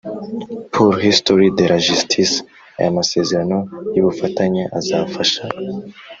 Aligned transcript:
pour 0.73 0.89
l 0.99 1.03
histoire 1.11 1.51
de 1.59 1.65
la 1.71 1.79
Justice 1.87 2.35
Aya 2.79 2.91
masezerano 2.97 3.59
y 3.95 3.99
ubufatanye 4.01 4.63
azafasha 4.79 5.43